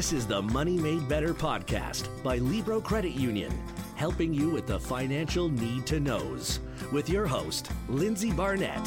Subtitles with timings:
[0.00, 3.52] This is the Money Made Better podcast by Libro Credit Union,
[3.96, 6.60] helping you with the financial need to knows.
[6.90, 8.80] With your host, Lindsay Barnett.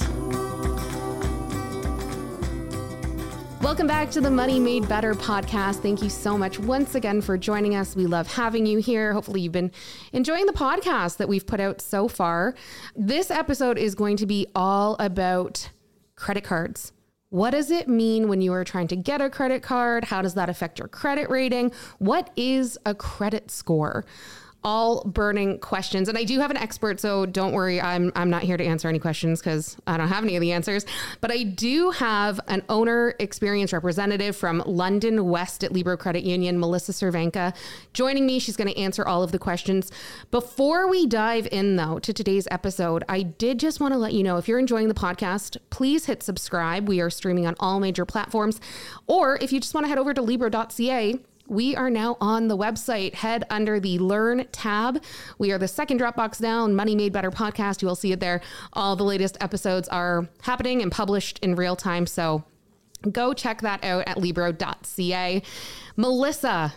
[3.61, 5.83] Welcome back to the Money Made Better podcast.
[5.83, 7.95] Thank you so much once again for joining us.
[7.95, 9.13] We love having you here.
[9.13, 9.71] Hopefully, you've been
[10.13, 12.55] enjoying the podcast that we've put out so far.
[12.95, 15.69] This episode is going to be all about
[16.15, 16.91] credit cards.
[17.33, 20.03] What does it mean when you are trying to get a credit card?
[20.03, 21.71] How does that affect your credit rating?
[21.97, 24.05] What is a credit score?
[24.63, 26.09] All burning questions.
[26.09, 28.87] And I do have an expert, so don't worry, I'm I'm not here to answer
[28.87, 30.85] any questions because I don't have any of the answers.
[31.21, 36.59] But I do have an owner experience representative from London West at Libro Credit Union,
[36.59, 37.55] Melissa Cervenka,
[37.93, 38.39] joining me.
[38.39, 39.91] She's going to answer all of the questions.
[40.31, 44.23] Before we dive in though to today's episode, I did just want to let you
[44.23, 46.87] know if you're enjoying the podcast, please hit subscribe.
[46.87, 48.59] We are streaming on all major platforms.
[49.07, 52.57] Or if you just want to head over to libro.ca, we are now on the
[52.57, 53.15] website.
[53.15, 55.03] Head under the Learn tab.
[55.37, 57.81] We are the second Dropbox down, Money Made Better podcast.
[57.81, 58.41] You will see it there.
[58.73, 62.07] All the latest episodes are happening and published in real time.
[62.07, 62.43] So
[63.11, 65.41] go check that out at Libro.ca.
[65.95, 66.73] Melissa,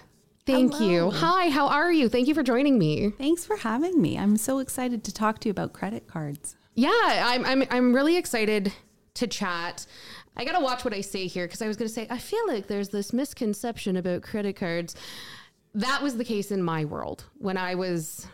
[0.46, 0.88] Thank Hello.
[0.88, 1.10] you.
[1.10, 2.08] Hi, how are you?
[2.08, 3.10] Thank you for joining me.
[3.18, 4.16] Thanks for having me.
[4.16, 6.54] I'm so excited to talk to you about credit cards.
[6.74, 8.72] Yeah, I'm I'm I'm really excited
[9.14, 9.86] to chat.
[10.36, 12.46] I got to watch what I say here because I was to say, I feel
[12.46, 14.94] like there's this misconception about credit cards.
[15.74, 18.26] That was the case in my world when I was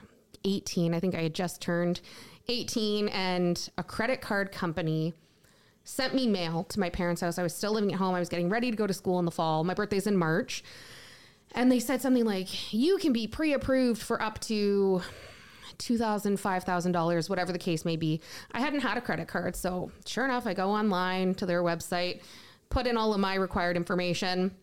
[0.45, 0.95] 18.
[0.95, 2.01] I think I had just turned
[2.49, 5.15] 18, and a credit card company
[5.85, 7.39] sent me mail to my parents' house.
[7.39, 8.15] I was still living at home.
[8.15, 9.65] I was getting ready to go to school in the fall.
[9.65, 10.65] My birthday's in March.
[11.55, 15.03] And they said something like, you can be pre approved for up to
[15.79, 18.21] $2,000, $5,000, whatever the case may be.
[18.53, 19.57] I hadn't had a credit card.
[19.57, 22.23] So, sure enough, I go online to their website,
[22.71, 24.55] put in all of my required information,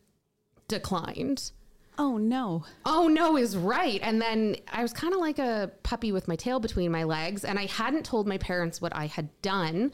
[0.67, 1.52] declined.
[1.97, 2.63] Oh, no.
[2.85, 3.99] Oh, no, is right.
[4.02, 7.43] And then I was kind of like a puppy with my tail between my legs,
[7.43, 9.91] and I hadn't told my parents what I had done.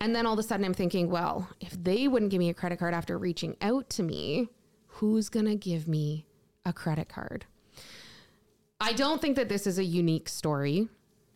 [0.00, 2.54] And then all of a sudden, I'm thinking, well, if they wouldn't give me a
[2.54, 4.48] credit card after reaching out to me,
[4.86, 6.26] who's going to give me
[6.64, 7.46] a credit card?
[8.80, 10.88] I don't think that this is a unique story.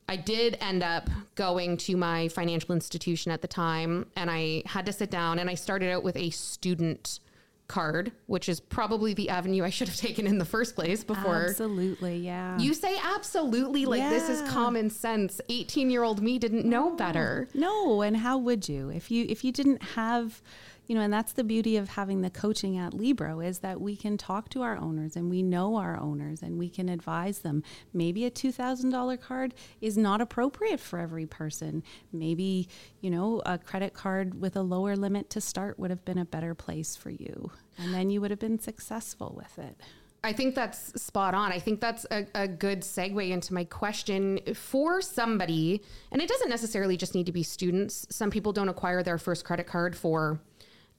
[0.09, 4.87] I did end up going to my financial institution at the time and I had
[4.87, 7.21] to sit down and I started out with a student
[7.69, 11.47] card, which is probably the avenue I should have taken in the first place before.
[11.49, 12.59] Absolutely, yeah.
[12.59, 15.41] You say absolutely like this is common sense.
[15.49, 17.49] 18-year-old me didn't know better.
[17.55, 20.43] no, and how would you if you if you didn't have
[20.87, 23.97] you know, and that's the beauty of having the coaching at Libro is that we
[23.97, 27.63] can talk to our owners and we know our owners and we can advise them.
[27.93, 31.83] Maybe a $2,000 card is not appropriate for every person.
[32.13, 32.69] Maybe,
[33.01, 36.25] you know, a credit card with a lower limit to start would have been a
[36.25, 37.51] better place for you.
[37.79, 39.81] And then you would have been successful with it.
[40.25, 41.53] I think that's spot on.
[41.53, 46.49] I think that's a, a good segue into my question for somebody, and it doesn't
[46.49, 48.07] necessarily just need to be students.
[48.09, 50.41] Some people don't acquire their first credit card for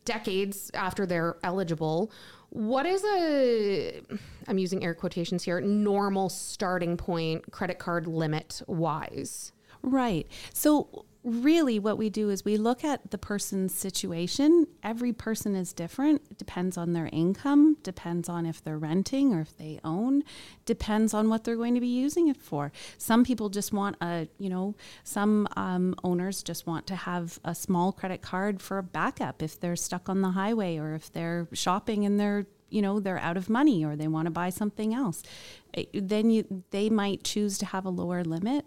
[0.06, 2.12] decades after they're eligible.
[2.50, 4.02] What is a,
[4.48, 9.52] I'm using air quotations here, normal starting point credit card limit wise?
[9.82, 10.28] Right.
[10.54, 14.68] So, really, what we do is we look at the person's situation.
[14.84, 16.22] Every person is different.
[16.30, 20.24] It depends on their income, depends on if they're renting or if they own,
[20.66, 22.72] depends on what they're going to be using it for.
[23.00, 27.56] Some people just want a, you know, some um, owners just want to have a
[27.56, 31.48] small credit card for a backup if they're stuck on the highway or if they're
[31.54, 34.94] shopping and they're you know they're out of money or they want to buy something
[34.94, 35.24] else.
[35.74, 38.66] Eh, then you they might choose to have a lower limit.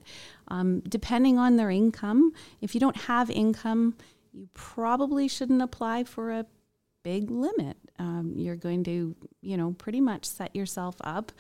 [0.49, 3.97] Um, depending on their income if you don't have income
[4.33, 6.47] you probably shouldn't apply for a
[7.03, 7.77] big limit.
[7.99, 11.33] Um, you're going to you know pretty much set yourself up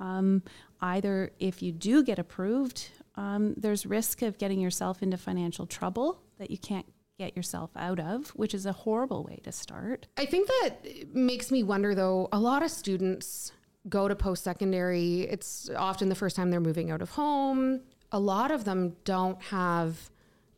[0.00, 0.42] um,
[0.80, 6.22] either if you do get approved um, there's risk of getting yourself into financial trouble
[6.38, 6.86] that you can't
[7.18, 11.50] get yourself out of which is a horrible way to start I think that makes
[11.50, 13.52] me wonder though, a lot of students
[13.88, 15.22] go to post secondary.
[15.22, 17.82] It's often the first time they're moving out of home.
[18.12, 20.10] A lot of them don't have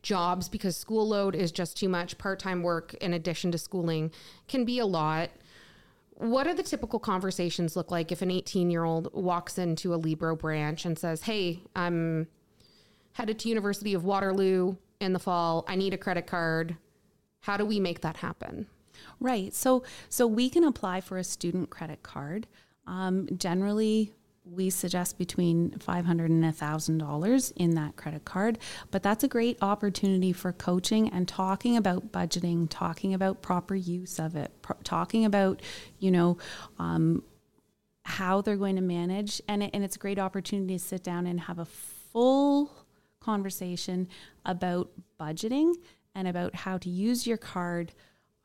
[0.02, 2.18] jobs because school load is just too much.
[2.18, 4.10] Part time work in addition to schooling
[4.46, 5.30] can be a lot.
[6.14, 9.96] What do the typical conversations look like if an 18 year old walks into a
[9.96, 12.28] Libro branch and says, Hey, I'm
[13.12, 15.64] headed to University of Waterloo in the fall.
[15.68, 16.76] I need a credit card.
[17.40, 18.66] How do we make that happen?
[19.20, 19.54] Right.
[19.54, 22.46] So so we can apply for a student credit card.
[22.86, 24.12] Um, generally,
[24.50, 28.58] we suggest between 500 and $1,000 in that credit card.
[28.90, 34.18] But that's a great opportunity for coaching and talking about budgeting, talking about proper use
[34.18, 35.60] of it, pro- talking about,
[35.98, 36.38] you know,
[36.78, 37.22] um,
[38.04, 39.42] how they're going to manage.
[39.48, 42.77] And, it, and it's a great opportunity to sit down and have a full
[43.28, 44.08] conversation
[44.46, 44.90] about
[45.20, 45.74] budgeting
[46.14, 47.92] and about how to use your card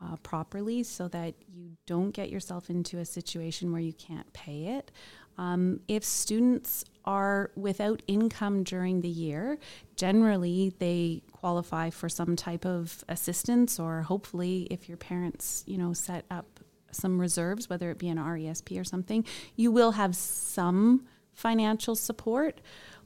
[0.01, 4.59] uh, properly so that you don't get yourself into a situation where you can't pay
[4.77, 4.91] it.
[5.37, 9.57] Um, if students are without income during the year,
[9.95, 15.93] generally they qualify for some type of assistance, or hopefully, if your parents, you know,
[15.93, 16.59] set up
[16.91, 19.25] some reserves, whether it be an RESP or something,
[19.55, 22.61] you will have some financial support.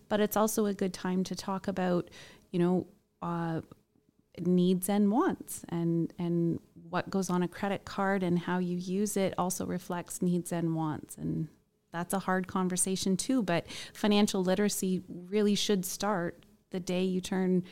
[0.09, 2.09] But it's also a good time to talk about,
[2.51, 2.87] you know,
[3.21, 3.61] uh,
[4.45, 6.59] needs and wants and and
[6.89, 10.75] what goes on a credit card and how you use it also reflects needs and
[10.75, 11.17] wants.
[11.17, 11.47] And
[11.91, 17.63] that's a hard conversation too but financial literacy really should start the day you turn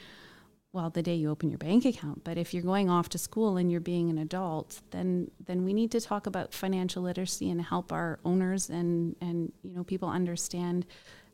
[0.72, 2.24] well the day you open your bank account.
[2.24, 5.74] But if you're going off to school and you're being an adult then then we
[5.74, 10.10] need to talk about financial literacy and help our owners and and you know people
[10.10, 10.86] understand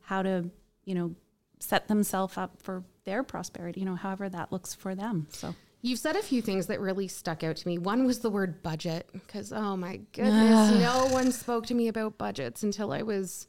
[0.01, 0.49] how to
[0.85, 1.15] you know
[1.59, 5.27] set themselves up for their prosperity, you know, however that looks for them.
[5.29, 7.79] So You've said a few things that really stuck out to me.
[7.79, 12.17] One was the word budget, because oh my goodness, no one spoke to me about
[12.17, 13.47] budgets until I was,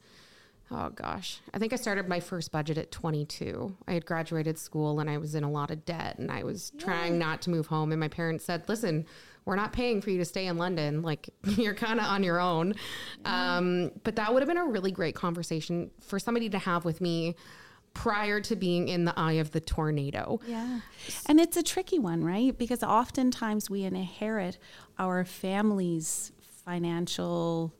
[0.71, 3.75] oh gosh, I think I started my first budget at 22.
[3.87, 6.71] I had graduated school and I was in a lot of debt and I was
[6.75, 6.83] yeah.
[6.83, 7.91] trying not to move home.
[7.91, 9.05] And my parents said, listen,
[9.45, 11.01] we're not paying for you to stay in London.
[11.01, 12.75] Like you're kind of on your own.
[13.25, 17.01] Um, but that would have been a really great conversation for somebody to have with
[17.01, 17.35] me
[17.93, 20.39] prior to being in the eye of the tornado.
[20.47, 20.79] Yeah.
[21.27, 22.57] And it's a tricky one, right?
[22.57, 24.57] Because oftentimes we inherit
[24.97, 26.31] our family's
[26.65, 27.73] financial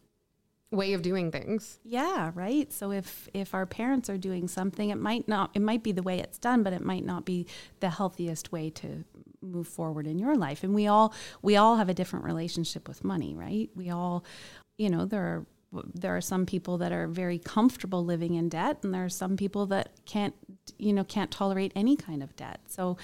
[0.72, 1.80] way of doing things.
[1.84, 2.72] Yeah, right.
[2.74, 6.04] So if if our parents are doing something, it might not it might be the
[6.04, 7.48] way it's done, but it might not be
[7.80, 9.04] the healthiest way to
[9.44, 10.64] move forward in your life.
[10.64, 13.70] And we all we all have a different relationship with money, right?
[13.76, 14.24] We all
[14.78, 15.46] you know, there are
[15.94, 19.36] there are some people that are very comfortable living in debt and there are some
[19.36, 20.36] people that can't
[20.78, 22.98] you know can't tolerate any kind of debt so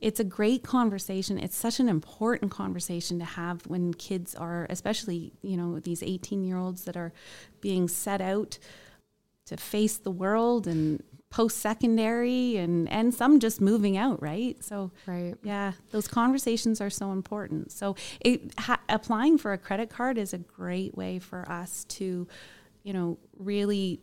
[0.00, 5.32] it's a great conversation it's such an important conversation to have when kids are especially
[5.42, 7.12] you know these 18 year olds that are
[7.60, 8.58] being set out
[9.46, 11.02] to face the world and
[11.34, 16.88] post secondary and and some just moving out right so right yeah those conversations are
[16.88, 21.44] so important so it, ha, applying for a credit card is a great way for
[21.50, 22.28] us to
[22.84, 23.98] you know really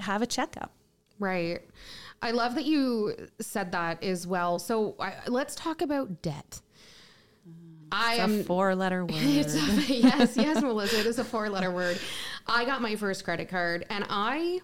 [0.00, 0.72] have a checkup
[1.20, 1.60] right
[2.20, 6.60] i love that you said that as well so I, let's talk about debt
[7.90, 9.14] I it's am four letter word.
[9.14, 9.24] A,
[9.88, 11.00] yes, yes, Melissa.
[11.00, 11.98] It is a four letter word.
[12.46, 14.60] I got my first credit card and I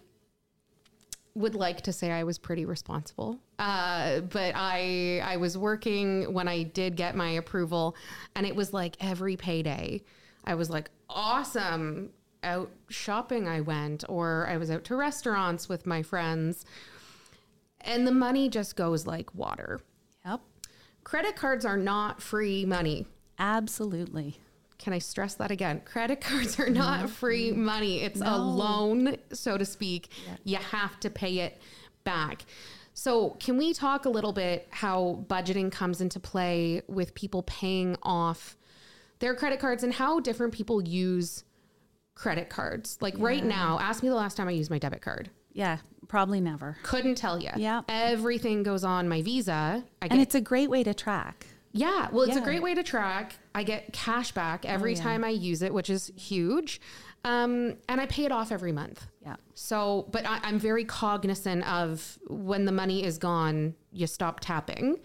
[1.34, 6.46] would like to say I was pretty responsible, uh, but I I was working when
[6.48, 7.96] I did get my approval,
[8.34, 10.02] and it was like every payday,
[10.44, 12.10] I was like, awesome.
[12.42, 16.64] Out shopping, I went, or I was out to restaurants with my friends,
[17.80, 19.80] and the money just goes like water.
[20.26, 20.40] Yep.
[21.04, 23.06] Credit cards are not free money.
[23.38, 24.38] Absolutely.
[24.84, 25.80] Can I stress that again?
[25.86, 27.08] Credit cards are not mm-hmm.
[27.08, 28.02] free money.
[28.02, 28.34] It's no.
[28.34, 30.10] a loan, so to speak.
[30.26, 30.36] Yeah.
[30.44, 31.58] You have to pay it
[32.04, 32.44] back.
[32.92, 37.96] So, can we talk a little bit how budgeting comes into play with people paying
[38.02, 38.58] off
[39.20, 41.44] their credit cards and how different people use
[42.14, 42.98] credit cards?
[43.00, 43.24] Like yeah.
[43.24, 45.30] right now, ask me the last time I used my debit card.
[45.54, 46.76] Yeah, probably never.
[46.82, 47.50] Couldn't tell you.
[47.56, 47.82] Yeah.
[47.88, 49.82] Everything goes on my Visa.
[50.02, 51.46] and it's a great way to track.
[51.76, 52.40] Yeah, well, it's yeah.
[52.40, 53.34] a great way to track.
[53.52, 55.02] I get cash back every oh, yeah.
[55.02, 56.80] time I use it, which is huge.
[57.24, 59.06] Um, and I pay it off every month.
[59.20, 59.36] Yeah.
[59.54, 65.00] So, but I, am very cognizant of when the money is gone, you stop tapping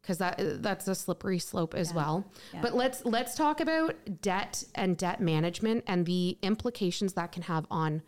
[0.00, 1.96] because that that's a slippery slope as yeah.
[1.96, 2.24] well.
[2.62, 7.66] But let's let's talk about debt and debt management and the implications that can have
[7.70, 8.02] on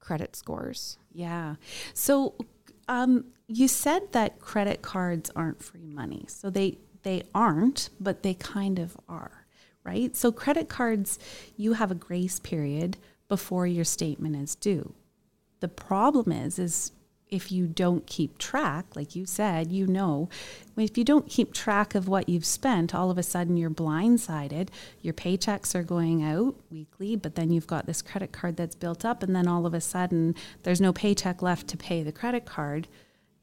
[0.00, 0.98] credit scores.
[1.12, 1.54] Yeah.
[1.94, 2.34] So
[2.88, 6.26] um, you said that credit cards aren't free money.
[6.28, 9.46] So they they aren't, but they kind of are,
[9.84, 10.16] right?
[10.16, 11.20] So, credit cards,
[11.56, 12.96] you have a grace period
[13.28, 14.92] before your statement is due.
[15.60, 16.90] The problem is, is
[17.28, 20.28] if you don't keep track, like you said, you know,
[20.76, 24.70] if you don't keep track of what you've spent, all of a sudden you're blindsided.
[25.00, 29.04] Your paychecks are going out weekly, but then you've got this credit card that's built
[29.04, 30.34] up, and then all of a sudden
[30.64, 32.88] there's no paycheck left to pay the credit card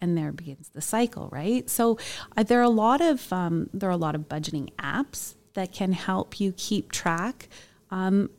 [0.02, 1.70] and there begins the cycle, right?
[1.70, 1.98] So
[2.36, 5.72] uh, there are a lot of um, there are a lot of budgeting apps that
[5.72, 7.48] can help you keep track.
[7.92, 8.30] Um,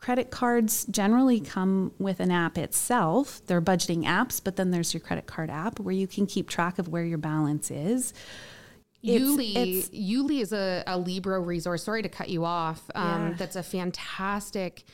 [0.00, 3.40] credit cards generally come with an app itself.
[3.46, 6.78] They're budgeting apps, but then there's your credit card app where you can keep track
[6.80, 8.12] of where your balance is.
[9.04, 11.82] Yuli, it's- Yuli is a, a Libro resource.
[11.84, 12.82] Sorry to cut you off.
[12.94, 13.34] Um, Yeah.
[13.36, 14.84] That's a fantastic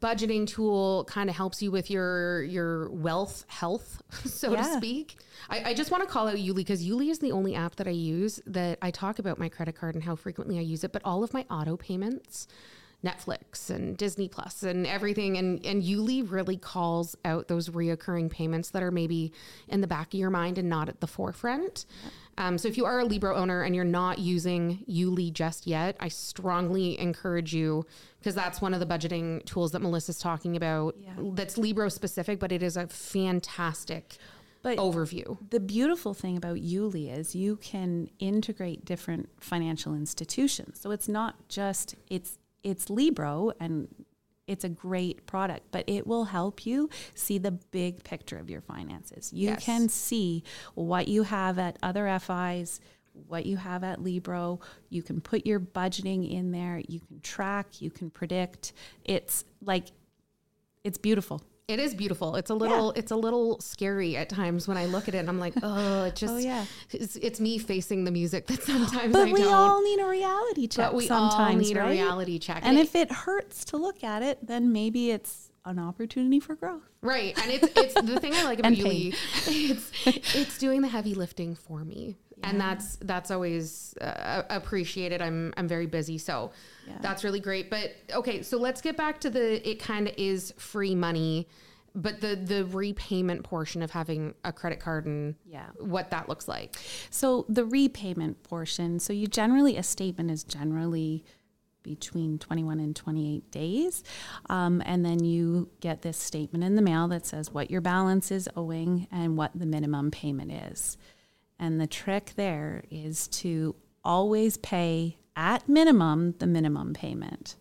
[0.00, 1.04] budgeting tool.
[1.04, 5.16] Kind of helps you with your your wealth health, so to speak.
[5.48, 7.86] I, I just want to call out Yuli because Yuli is the only app that
[7.86, 10.92] I use that I talk about my credit card and how frequently I use it.
[10.92, 12.46] But all of my auto payments.
[13.04, 15.36] Netflix and Disney Plus and everything.
[15.38, 19.32] And, and Yuli really calls out those reoccurring payments that are maybe
[19.68, 21.86] in the back of your mind and not at the forefront.
[22.38, 25.96] Um, so if you are a Libro owner and you're not using Yuli just yet,
[26.00, 27.84] I strongly encourage you
[28.18, 30.96] because that's one of the budgeting tools that Melissa's talking about.
[31.36, 34.16] That's Libro specific, but it is a fantastic
[34.62, 35.38] But overview.
[35.50, 40.80] the beautiful thing about Yuli is you can integrate different financial institutions.
[40.80, 42.38] So it's not just it's
[42.68, 43.88] it's Libro and
[44.46, 48.60] it's a great product, but it will help you see the big picture of your
[48.62, 49.32] finances.
[49.32, 49.64] You Yes.
[49.64, 50.42] can see
[50.74, 52.80] what you have at other FIs,
[53.26, 54.60] what you have at Libro.
[54.88, 56.80] You can put your budgeting in there.
[56.88, 57.80] You can track.
[57.82, 58.72] You can predict.
[59.04, 59.88] It's like
[60.84, 61.42] it's beautiful.
[61.68, 62.34] It is beautiful.
[62.36, 65.28] It's a little, it's a little scary at times when I look at it and
[65.28, 66.64] I'm like, oh, it just, oh, yeah.
[66.90, 69.52] it's, it's me facing the music that sometimes But I we don't.
[69.52, 71.88] all need a reality check but we sometimes, all need right?
[71.88, 72.60] a reality check.
[72.64, 76.54] And it- if it hurts to look at it, then maybe it's an opportunity for
[76.54, 76.82] growth.
[77.02, 79.14] Right, and it's it's the thing I like about Yuli.
[79.46, 79.92] It's
[80.34, 85.22] it's doing the heavy lifting for me, and that's that's always uh, appreciated.
[85.22, 86.50] I'm I'm very busy, so
[87.00, 87.70] that's really great.
[87.70, 91.48] But okay, so let's get back to the it kind of is free money,
[91.94, 95.66] but the the repayment portion of having a credit card and Yeah.
[95.78, 96.76] what that looks like.
[97.10, 101.24] So the repayment portion, so you generally, a statement is generally
[101.82, 104.02] between 21 and 28 days.
[104.48, 108.30] Um, and then you get this statement in the mail that says what your balance
[108.30, 110.96] is owing and what the minimum payment is.
[111.58, 117.56] And the trick there is to always pay at minimum the minimum payment.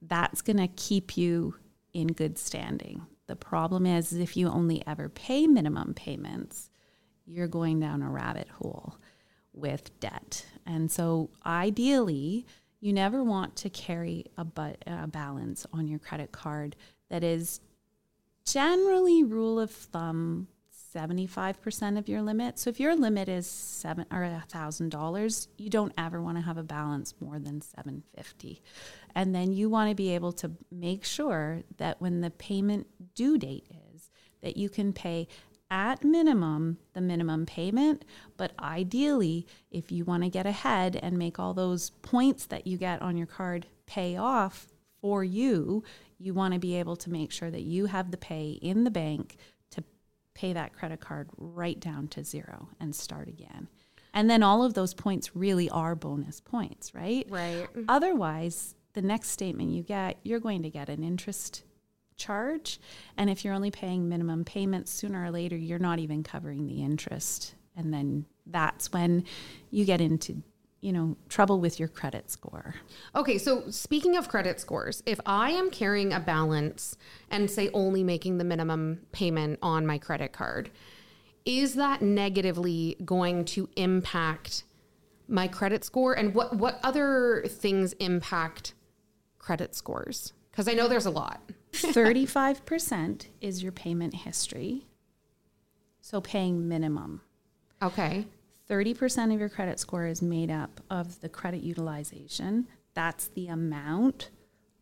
[0.00, 1.56] That's going to keep you
[1.92, 3.06] in good standing.
[3.26, 6.70] The problem is if you only ever pay minimum payments,
[7.26, 8.96] you're going down a rabbit hole
[9.52, 10.46] with debt.
[10.64, 12.46] And so ideally,
[12.80, 16.76] you never want to carry a, bu- a balance on your credit card
[17.10, 17.60] that is
[18.44, 20.48] generally rule of thumb
[20.94, 22.58] 75% of your limit.
[22.58, 26.42] So if your limit is seven or a thousand dollars, you don't ever want to
[26.42, 28.62] have a balance more than 750.
[29.14, 33.38] And then you want to be able to make sure that when the payment due
[33.38, 35.26] date is, that you can pay
[35.70, 38.04] at minimum the minimum payment,
[38.36, 42.76] but ideally, if you want to get ahead and make all those points that you
[42.78, 44.68] get on your card pay off
[45.00, 45.82] for you,
[46.18, 48.90] you want to be able to make sure that you have the pay in the
[48.90, 49.36] bank
[49.70, 49.82] to
[50.34, 53.68] pay that credit card right down to zero and start again.
[54.14, 57.26] And then all of those points really are bonus points, right?
[57.28, 57.68] Right.
[57.88, 61.62] Otherwise, the next statement you get, you're going to get an interest
[62.18, 62.80] charge.
[63.16, 66.82] And if you're only paying minimum payments, sooner or later, you're not even covering the
[66.82, 67.54] interest.
[67.76, 69.24] And then that's when
[69.70, 70.42] you get into,
[70.80, 72.74] you know, trouble with your credit score.
[73.14, 76.96] Okay, so speaking of credit scores, if I am carrying a balance
[77.30, 80.70] and say only making the minimum payment on my credit card,
[81.44, 84.64] is that negatively going to impact
[85.28, 86.14] my credit score?
[86.14, 88.74] And what what other things impact
[89.38, 90.32] credit scores?
[90.50, 91.40] Because I know there's a lot.
[91.72, 94.86] 35% is your payment history.
[96.00, 97.22] So paying minimum.
[97.82, 98.26] Okay.
[98.68, 102.66] 30% of your credit score is made up of the credit utilization.
[102.94, 104.30] That's the amount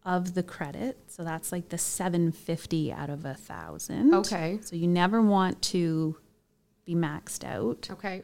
[0.05, 0.99] of the credit.
[1.09, 4.15] So that's like the 750 out of a thousand.
[4.15, 4.59] Okay.
[4.63, 6.17] So you never want to
[6.85, 7.89] be maxed out.
[7.91, 8.23] Okay.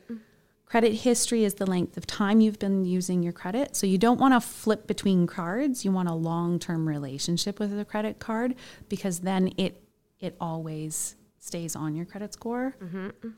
[0.72, 3.76] Credit history is the length of time you've been using your credit.
[3.76, 5.84] So you don't want to flip between cards.
[5.84, 8.54] You want a long-term relationship with the credit card
[8.88, 9.84] because then it
[10.18, 12.74] it always stays on your credit score.
[12.82, 13.28] Mm-hmm.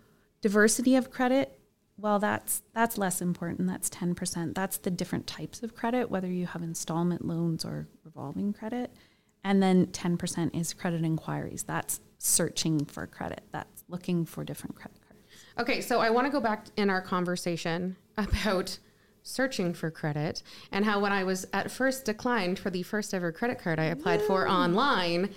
[0.43, 1.59] Diversity of credit,
[1.99, 3.67] well that's that's less important.
[3.67, 4.55] That's 10%.
[4.55, 8.95] That's the different types of credit whether you have installment loans or revolving credit.
[9.43, 11.65] And then 10% is credit inquiries.
[11.65, 13.43] That's searching for credit.
[13.51, 15.01] That's looking for different credit.
[15.59, 18.79] Okay, so I want to go back in our conversation about
[19.23, 23.33] searching for credit and how when I was at first declined for the first ever
[23.33, 25.31] credit card I applied for online,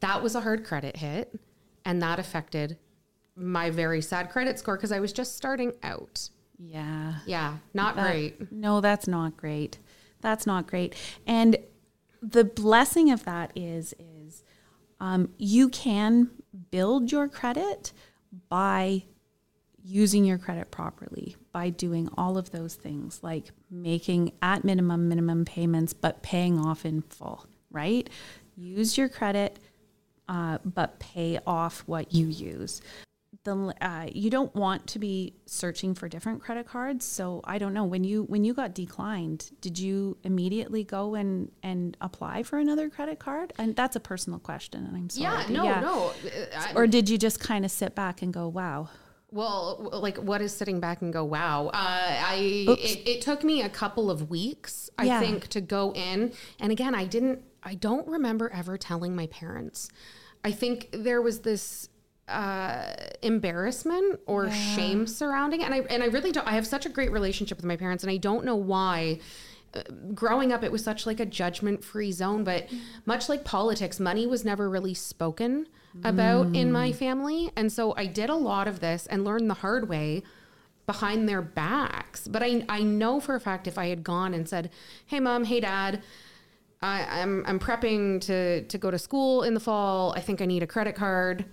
[0.00, 1.38] that was a hard credit hit
[1.84, 2.76] and that affected
[3.34, 6.28] my very sad credit score because I was just starting out.
[6.58, 7.14] Yeah.
[7.26, 8.52] Yeah, not That- great.
[8.52, 9.78] No, that's not great.
[10.20, 10.94] That's not great.
[11.26, 11.56] And
[12.20, 14.44] the blessing of that is is
[15.00, 16.30] um, you can
[16.70, 17.92] build your credit
[18.48, 19.02] by
[19.84, 25.44] using your credit properly by doing all of those things like making at minimum minimum
[25.44, 28.08] payments but paying off in full right
[28.56, 29.58] use your credit
[30.28, 32.80] uh, but pay off what you use
[33.44, 37.04] the uh, you don't want to be searching for different credit cards.
[37.04, 41.50] So I don't know when you when you got declined, did you immediately go and
[41.62, 43.52] and apply for another credit card?
[43.58, 45.24] And that's a personal question, and I'm sorry.
[45.24, 45.80] Yeah, no, yeah.
[45.80, 46.12] no.
[46.56, 48.90] I, Or did you just kind of sit back and go, "Wow"?
[49.32, 51.68] Well, like what is sitting back and go, wow.
[51.68, 55.20] Uh, I it, it took me a couple of weeks, I Yeah.
[55.20, 56.32] think, to go in.
[56.60, 57.42] And again, I didn't.
[57.62, 59.88] I don't remember ever telling my parents.
[60.44, 61.88] I think there was this
[62.28, 66.46] uh, embarrassment or shame surrounding it, and I and I really don't.
[66.46, 69.18] I have such a great relationship with my parents, and I don't know why.
[70.14, 72.68] Growing up, it was such like a judgment-free zone, but
[73.06, 75.66] much like politics, money was never really spoken
[76.04, 76.94] about in my mm.
[76.94, 80.22] family, and so I did a lot of this and learned the hard way
[80.86, 82.26] behind their backs.
[82.28, 84.70] But I I know for a fact if I had gone and said,
[85.06, 86.02] "Hey, mom, hey, dad."
[86.84, 90.12] I, I'm I'm prepping to to go to school in the fall.
[90.16, 91.44] I think I need a credit card.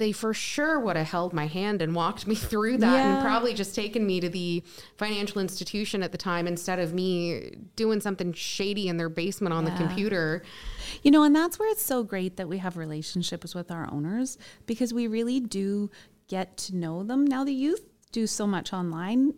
[0.00, 3.52] They for sure would have held my hand and walked me through that and probably
[3.52, 4.62] just taken me to the
[4.96, 9.66] financial institution at the time instead of me doing something shady in their basement on
[9.66, 10.42] the computer.
[11.02, 14.38] You know, and that's where it's so great that we have relationships with our owners
[14.64, 15.90] because we really do
[16.28, 17.26] get to know them.
[17.26, 19.34] Now, the youth do so much online.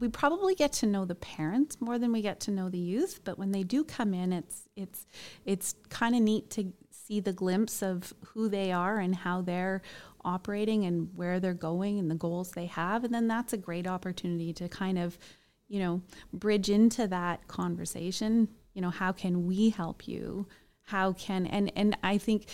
[0.00, 3.20] We probably get to know the parents more than we get to know the youth,
[3.22, 5.06] but when they do come in, it's it's
[5.44, 6.72] it's kind of neat to
[7.10, 9.82] see the glimpse of who they are and how they're
[10.24, 13.86] operating and where they're going and the goals they have, and then that's a great
[13.86, 15.18] opportunity to kind of
[15.68, 16.02] you know
[16.32, 18.48] bridge into that conversation.
[18.74, 20.46] You know how can we help you?
[20.82, 22.46] How can and and i think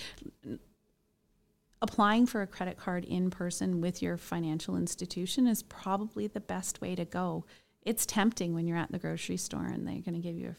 [1.80, 6.80] applying for a credit card in person with your financial institution is probably the best
[6.80, 7.44] way to go.
[7.82, 10.56] It's tempting when you're at the grocery store and they're going to give you a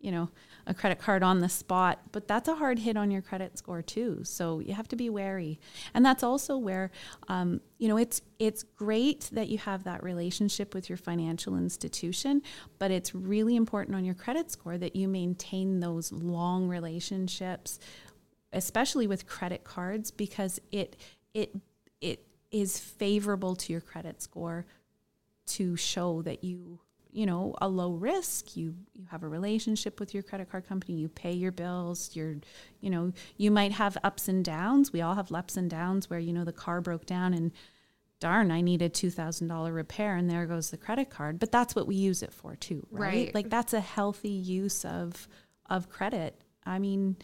[0.00, 0.28] you know
[0.66, 3.82] a credit card on the spot but that's a hard hit on your credit score
[3.82, 4.20] too.
[4.24, 5.60] So you have to be wary.
[5.94, 6.90] And that's also where
[7.28, 12.42] um, you know it's it's great that you have that relationship with your financial institution
[12.78, 17.78] but it's really important on your credit score that you maintain those long relationships
[18.52, 20.96] especially with credit cards because it
[21.34, 21.54] it
[22.00, 24.64] it is favorable to your credit score
[25.46, 26.80] to show that you
[27.16, 30.94] you know a low risk you you have a relationship with your credit card company
[30.98, 32.36] you pay your bills you're
[32.80, 34.92] you know you might have ups and downs.
[34.92, 37.52] We all have ups and downs where you know the car broke down and
[38.20, 41.38] darn i need a $2000 repair and there goes the credit card.
[41.38, 43.34] But that's what we use it for too right, Right.
[43.34, 45.26] like that's a healthy use of
[45.68, 46.40] of credit.
[46.64, 47.16] I mean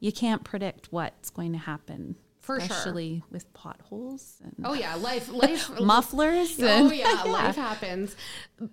[0.00, 2.16] you can't predict what's going to happen
[2.56, 2.76] For sure.
[2.76, 8.16] especially with potholes and Oh yeah, life life mufflers Oh and- yeah, life happens.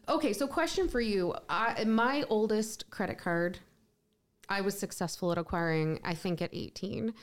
[0.10, 3.60] Okay, so question for you: I, My oldest credit card,
[4.50, 6.00] I was successful at acquiring.
[6.04, 7.14] I think at eighteen,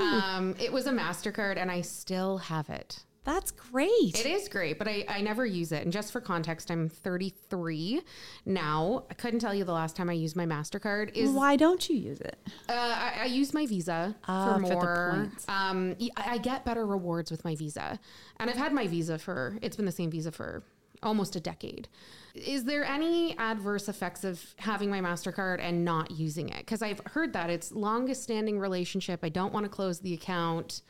[0.00, 3.04] um, it was a Mastercard, and I still have it.
[3.28, 5.82] That's great It is great, but I, I never use it.
[5.84, 8.00] And just for context, I'm 33
[8.46, 9.04] now.
[9.10, 11.14] I couldn't tell you the last time I used my Mastercard.
[11.14, 12.38] Is why don't you use it
[12.68, 15.10] uh, I, I use my Visa Ah, for for the more.
[15.14, 15.46] points.
[15.48, 18.00] Um, I get better rewards with my Visa,
[18.40, 20.62] and I've had my Visa for it's been the same Visa for
[21.02, 21.86] almost a decade.
[22.34, 26.58] Is there any adverse effects of having my Mastercard and not using it?
[26.58, 29.20] Because I've heard that it's longest standing relationship.
[29.22, 30.82] I don't want to close the account,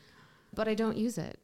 [0.53, 1.39] but I don't use it.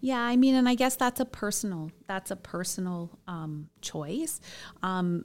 [0.00, 4.40] Yeah, I mean, and I guess that's a personal that's a personal um, choice.
[4.82, 5.24] Um,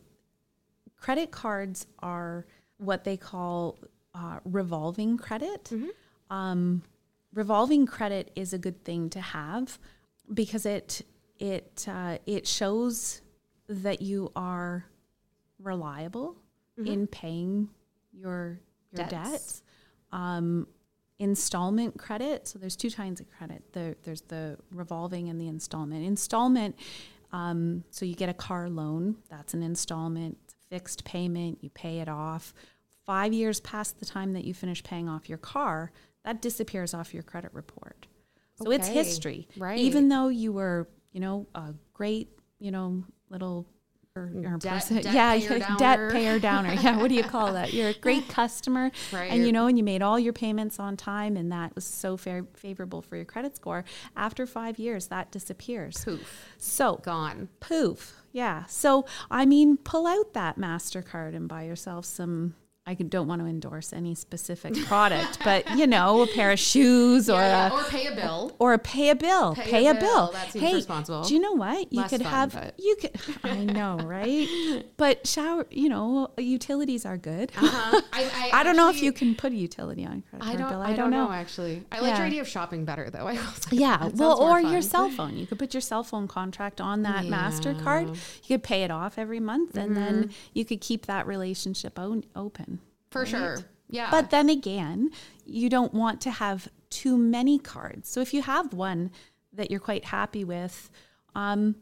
[0.98, 2.46] credit cards are
[2.78, 3.78] what they call
[4.14, 5.72] uh, revolving credit.
[6.30, 6.84] Um,
[7.34, 9.80] revolving credit is a good thing to have
[10.34, 11.02] because it
[11.40, 13.22] it uh, it shows
[13.68, 14.86] that you are
[15.60, 16.36] reliable
[16.78, 17.70] in paying
[18.14, 18.60] your
[18.92, 19.12] your Debts.
[19.12, 19.64] debts.
[20.12, 20.68] Um,
[21.20, 22.48] installment credit.
[22.48, 23.74] So there's two kinds of credit.
[23.74, 26.06] The, there's the revolving and the installment.
[26.06, 26.76] Installment.
[27.32, 29.18] Um, so you get a car loan.
[29.30, 30.38] That's an installment.
[30.46, 31.60] It's a fixed payment.
[31.62, 32.54] You pay it off.
[33.06, 35.92] Five years past the time that you finish paying off your car,
[36.24, 38.08] that disappears off your credit report.
[38.56, 39.48] So it's history.
[39.58, 39.80] right.
[39.80, 42.30] Even though you were, you know, a great,
[42.60, 43.68] you know, little
[44.20, 45.02] or, or Debt- person.
[45.02, 46.74] debt yeah, payer debt payer downer.
[46.74, 47.74] Yeah, what do you call that?
[47.74, 49.32] You're a great customer, Right.
[49.32, 52.18] and you know, and you made all your payments on time, and that was so
[52.18, 53.84] fair, favorable for your credit score.
[54.16, 56.04] After five years, that disappears.
[56.04, 57.50] Poof, So gone.
[57.60, 58.66] poof, yeah.
[58.66, 62.56] So I mean, pull out that Mastercard and buy yourself some
[62.90, 67.30] I don't want to endorse any specific product, but you know, a pair of shoes
[67.30, 68.52] or Yeah, a or pay a bill.
[68.58, 69.54] or a pay a bill.
[69.54, 70.02] Pay Pay, a bill.
[70.02, 70.32] bill.
[70.34, 71.22] That seems hey, responsible.
[71.24, 71.94] Do you know what?
[71.94, 73.12] You Less could fun, have but- you could
[73.44, 74.48] I know, right?
[74.98, 77.52] But shower, you know, utilities are good.
[77.56, 78.02] Uh-huh.
[78.12, 80.70] I, I don't know if you can put a utility on credit I card don't.
[80.70, 80.82] bill.
[80.82, 81.32] I, don't know.
[81.32, 81.84] actually.
[81.92, 83.28] I like your idea of shopping better though.
[83.28, 83.38] I
[83.72, 85.38] Yeah, well, or your cell phone.
[85.38, 88.08] You could put your cell phone contract on that Mastercard.
[88.48, 90.04] You could pay it off every month, and Mm-hmm.
[90.04, 92.79] then you could keep that relationship o- open.
[93.12, 93.58] For sure.
[93.90, 95.10] Yeah, But then again,
[95.46, 98.08] you don't want to have too many cards.
[98.10, 99.12] So if you have one
[99.54, 100.92] that you're quite happy with,
[101.34, 101.76] um,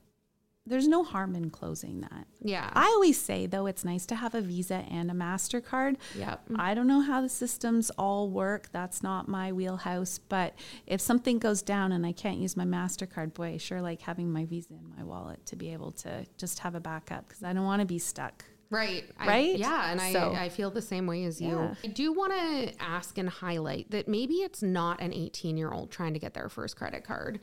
[0.65, 2.27] there's no harm in closing that.
[2.41, 5.95] yeah, I always say though, it's nice to have a Visa and a Mastercard.
[6.17, 6.43] Yep.
[6.57, 8.69] I don't know how the systems all work.
[8.73, 10.17] That's not my wheelhouse.
[10.17, 14.01] But if something goes down and I can't use my Mastercard, boy, I sure like
[14.01, 17.43] having my Visa in my wallet to be able to just have a backup because
[17.43, 18.43] I don't want to be stuck.
[18.69, 19.05] Right.
[19.17, 19.57] I- Right?
[19.57, 19.91] yeah.
[19.91, 21.49] And So- I, I feel the same way as you.
[21.49, 21.75] Yeah.
[21.83, 25.89] I do want to ask and highlight that maybe it's not an 18 year old
[25.91, 27.39] trying to get their first credit card.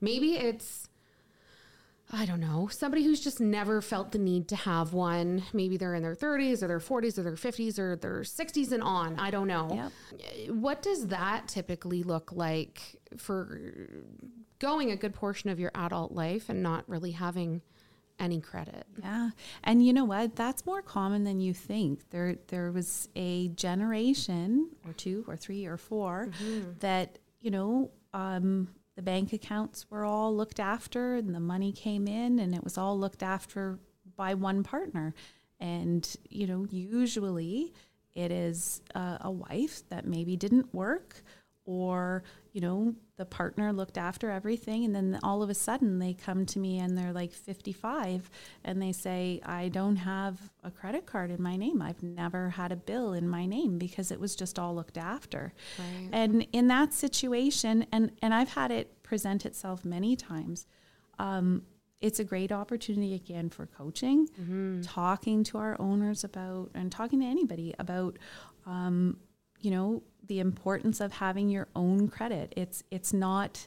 [0.00, 0.88] Maybe it's,
[2.12, 5.44] I don't know, somebody who's just never felt the need to have one.
[5.52, 8.82] Maybe they're in their 30s or their 40s or their 50s or their 60s and
[8.82, 9.18] on.
[9.18, 9.90] I don't know.
[10.50, 13.60] What does that typically look like for
[14.58, 17.62] going a good portion of your adult life and not really having
[18.18, 18.86] any credit?
[19.02, 19.30] Yeah.
[19.62, 20.36] And you know what?
[20.36, 22.10] That's more common than you think.
[22.10, 26.30] There there was a generation or two or three or 4
[26.80, 32.06] that, you know, um, the bank accounts were all looked after and the money came
[32.06, 33.78] in and it was all looked after
[34.16, 35.14] by one partner.
[35.58, 37.72] And, you know, usually
[38.14, 41.22] it is uh, a wife that maybe didn't work
[41.64, 42.22] or
[42.52, 46.44] you know the partner looked after everything and then all of a sudden they come
[46.44, 48.28] to me and they're like 55
[48.64, 51.82] and they say i don't have a credit card in my name.
[51.82, 55.52] I've never had a bill in my name because it was just all looked after.
[55.78, 56.08] Right.
[56.12, 60.66] and in that situation and and i've had it present itself many times
[61.18, 61.62] um,
[62.00, 64.28] it's a great opportunity again for coaching,
[64.82, 68.18] talking to our owners about, and talking to anybody about,
[68.66, 69.16] um,
[69.64, 72.52] you know, the importance of having your own credit.
[72.56, 73.66] It's it's not,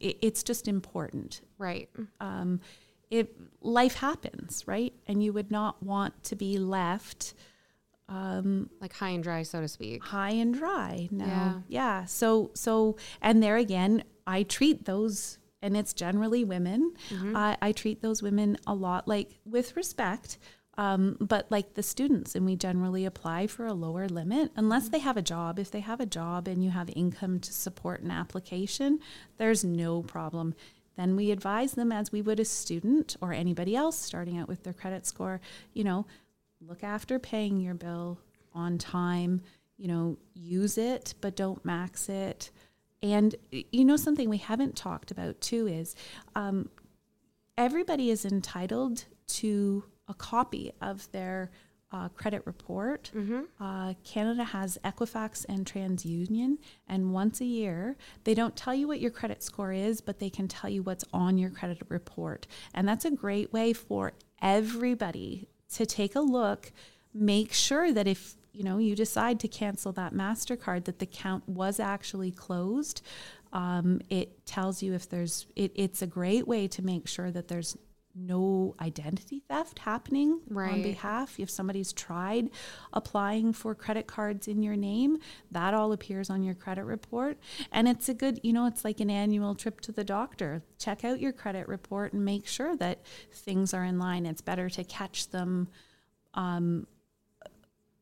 [0.00, 1.40] it, it's just important.
[1.58, 1.88] Right.
[2.20, 2.60] Um,
[3.10, 4.92] it life happens, right?
[5.06, 7.34] And you would not want to be left
[8.08, 10.04] um, Like high and dry, so to speak.
[10.04, 11.08] high and dry.
[11.10, 11.60] No, Yeah.
[11.68, 12.04] yeah.
[12.04, 16.94] So so and there again, I treat those, and it's generally women.
[17.34, 20.38] I, I treat those women a lot like with respect.
[20.78, 24.98] Um, but like the students, and we generally apply for a lower limit unless they
[24.98, 25.58] have a job.
[25.58, 29.00] If they have a job and you have income to support an application,
[29.38, 30.54] there's no problem.
[30.96, 34.64] Then we advise them as we would a student or anybody else starting out with
[34.64, 35.40] their credit score,
[35.72, 36.06] you know,
[36.60, 38.18] look after paying your bill
[38.54, 39.42] on time,
[39.76, 42.50] you know, use it, but don't max it.
[43.02, 45.94] And you know, something we haven't talked about too is
[46.34, 46.70] um,
[47.58, 51.50] everybody is entitled to a copy of their
[51.92, 53.10] uh, credit report.
[53.60, 59.00] Uh, Canada has Equifax and TransUnion, and once a year, they don't tell you what
[59.00, 62.46] your credit score is, but they can tell you what's on your credit report.
[62.74, 66.72] And that's a great way for everybody to take a look,
[67.14, 71.48] make sure that if you know you decide to cancel that Mastercard, that the count
[71.48, 73.02] was actually closed.
[73.52, 75.46] Um, it tells you if there's.
[75.54, 77.76] It, it's a great way to make sure that there's
[78.16, 80.40] no identity theft happening
[80.72, 81.38] on behalf.
[81.38, 82.50] If somebody's tried
[82.92, 85.18] applying for credit cards in your name,
[85.50, 87.38] that all appears on your credit report.
[87.70, 90.62] And it's a good, you know, it's like an annual trip to the doctor.
[90.78, 94.24] Check out your credit report and make sure that things are in line.
[94.24, 95.68] It's better to catch them,
[96.34, 96.86] um,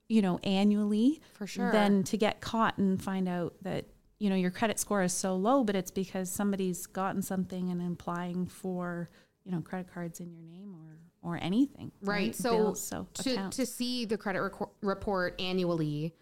[0.09, 1.73] you know, annually For sure.
[1.73, 3.87] than to get caught and find out that
[4.21, 7.93] you know your credit score is so low, but it's because somebody's gotten something and
[7.93, 9.11] applying for
[9.45, 11.91] you know credit cards in your name or or anything.
[12.03, 12.35] Right.
[12.35, 13.57] So, Bills, so to, accounts.
[13.57, 16.15] to see the credit reco- report annually,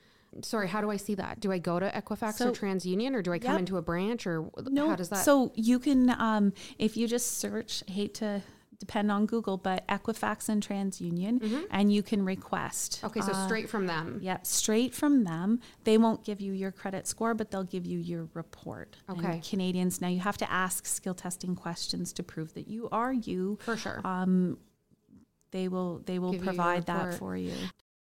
[0.43, 1.41] sorry, how do I see that?
[1.41, 3.59] Do I go to Equifax or TransUnion or do I come Yep.
[3.61, 5.25] into a branch or no, how does that?
[5.25, 8.43] So you can, um, if you just search, hate to
[8.83, 12.97] depend on Google, but Equifax and TransUnion, and you can request.
[12.97, 13.07] Mm-hmm.
[13.07, 14.19] okay, so uh, straight from them.
[14.21, 15.61] Yeah, straight from them.
[15.85, 18.97] They won't give you your credit score, but they'll give you your report.
[19.07, 19.41] And Okay.
[19.49, 23.59] Canadians, now you have to ask skill testing questions to prove that you are you.
[23.63, 24.01] For sure.
[24.05, 24.59] Um,
[25.53, 27.55] they will they will Give provide that for you.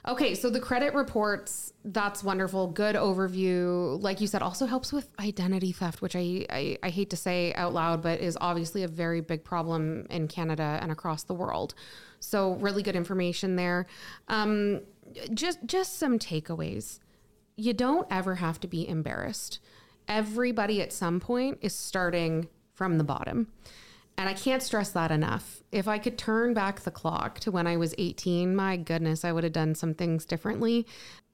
[0.09, 2.69] Okay, so the credit reports, that's wonderful.
[2.69, 4.01] Good overview.
[4.03, 7.53] Like you said, also helps with identity theft, which I, I, I hate to say
[7.55, 11.75] out loud, but is obviously a very big problem in Canada and across the world.
[12.19, 13.87] So, really good information there.
[14.29, 14.83] Um,
[15.35, 16.99] just just some takeaways.
[17.57, 19.59] You don't ever have to be embarrassed.
[20.09, 23.49] Everybody at some point is starting from the bottom.
[24.21, 25.63] And I can't stress that enough.
[25.73, 29.33] If I could turn back the clock to when I was 18, my goodness, I
[29.33, 30.87] would have done some things differently.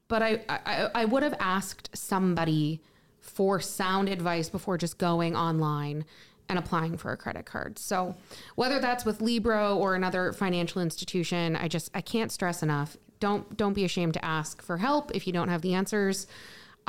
[0.07, 2.79] But I, I, I would have asked somebody
[3.19, 6.05] for sound advice before just going online
[6.47, 7.77] and applying for a credit card.
[7.77, 8.15] So
[8.55, 12.95] whether that's with Libro or another financial institution, I just I can't stress enough.
[13.19, 16.25] Don't don't be ashamed to ask for help if you don't have the answers.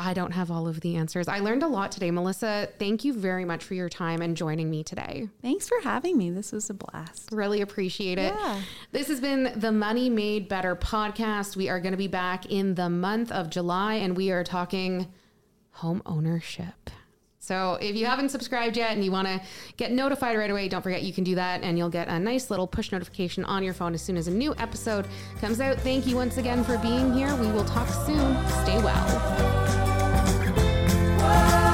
[0.00, 1.26] I don't have all of the answers.
[1.26, 2.68] I learned a lot today, Melissa.
[2.78, 5.28] Thank you very much for your time and joining me today.
[5.42, 6.30] Thanks for having me.
[6.30, 7.30] This was a blast.
[7.32, 8.32] Really appreciate it.
[8.32, 8.60] Yeah.
[8.92, 11.56] This has been the Money Made Better podcast.
[11.56, 15.08] We are going to be back in the month of July and we are talking
[15.72, 16.90] home ownership.
[17.40, 19.40] So if you haven't subscribed yet and you want to
[19.78, 22.50] get notified right away, don't forget you can do that and you'll get a nice
[22.50, 25.08] little push notification on your phone as soon as a new episode
[25.40, 25.78] comes out.
[25.80, 27.34] Thank you once again for being here.
[27.36, 28.36] We will talk soon.
[28.64, 29.87] Stay well
[31.28, 31.67] love.